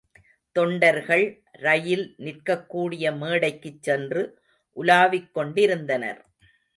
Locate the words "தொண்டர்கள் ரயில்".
0.55-2.15